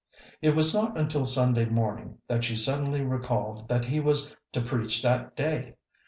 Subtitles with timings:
[0.41, 5.03] It was not until Sunday morning that she suddenly recalled that he was to preach
[5.03, 5.75] that day.